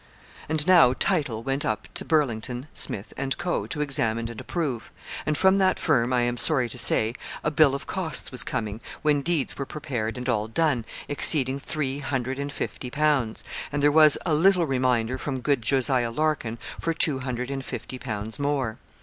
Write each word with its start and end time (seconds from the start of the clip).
And 0.49 0.65
now 0.65 0.93
'title' 0.93 1.43
went 1.43 1.63
up 1.63 1.87
to 1.93 2.03
Burlington, 2.03 2.67
Smith, 2.73 3.13
and 3.17 3.37
Co. 3.37 3.67
to 3.67 3.81
examine 3.81 4.29
and 4.31 4.41
approve; 4.41 4.89
and 5.27 5.37
from 5.37 5.59
that 5.59 5.77
firm, 5.77 6.11
I 6.11 6.21
am 6.21 6.37
sorry 6.37 6.67
to 6.69 6.77
say, 6.79 7.13
a 7.43 7.51
bill 7.51 7.75
of 7.75 7.85
costs 7.85 8.31
was 8.31 8.41
coming, 8.43 8.81
when 9.03 9.21
deeds 9.21 9.59
were 9.59 9.65
prepared 9.67 10.17
and 10.17 10.27
all 10.27 10.47
done, 10.47 10.85
exceeding 11.07 11.59
three 11.59 11.99
hundred 11.99 12.39
and 12.39 12.51
fifty 12.51 12.89
pounds; 12.89 13.43
and 13.71 13.83
there 13.83 13.91
was 13.91 14.17
a 14.25 14.33
little 14.33 14.65
reminder 14.65 15.19
from 15.19 15.39
good 15.39 15.61
Jos. 15.61 15.87
Larkin 15.87 16.57
for 16.79 16.95
two 16.95 17.19
hundred 17.19 17.51
and 17.51 17.63
fifty 17.63 17.99
pounds 17.99 18.39
more. 18.39 18.79